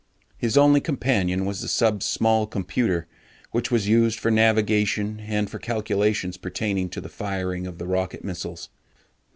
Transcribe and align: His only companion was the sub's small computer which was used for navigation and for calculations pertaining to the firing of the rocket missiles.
His 0.35 0.57
only 0.57 0.81
companion 0.81 1.45
was 1.45 1.61
the 1.61 1.67
sub's 1.67 2.07
small 2.07 2.47
computer 2.47 3.05
which 3.51 3.69
was 3.69 3.87
used 3.87 4.17
for 4.17 4.31
navigation 4.31 5.19
and 5.19 5.47
for 5.47 5.59
calculations 5.59 6.37
pertaining 6.37 6.89
to 6.89 7.01
the 7.01 7.07
firing 7.07 7.67
of 7.67 7.77
the 7.77 7.85
rocket 7.85 8.23
missiles. 8.23 8.69